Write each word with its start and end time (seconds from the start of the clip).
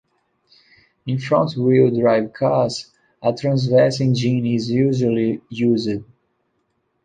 In 1.05 1.19
front-wheel 1.19 1.91
drive 1.99 2.33
cars 2.33 2.89
a 3.21 3.33
transverse 3.33 4.01
engine 4.01 4.47
is 4.47 4.71
usually 4.71 5.41
used. 5.49 6.03